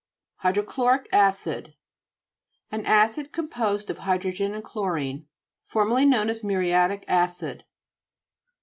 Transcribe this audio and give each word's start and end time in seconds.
HYDROCHLORIC 0.37 1.09
ACID 1.13 1.75
An 2.71 2.83
acid 2.87 3.31
com 3.31 3.47
posed 3.47 3.91
of 3.91 3.99
hydrogen 3.99 4.55
and 4.55 4.63
chlorine, 4.63 5.27
formerly 5.63 6.07
known 6.07 6.27
as 6.27 6.43
muriatic 6.43 7.05
acid. 7.07 7.65